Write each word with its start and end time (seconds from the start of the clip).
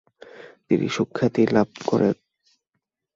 তিনি 0.67 0.87
সুখ্যাতি 0.89 1.43
লাভ 1.47 1.69
করেন। 1.87 2.15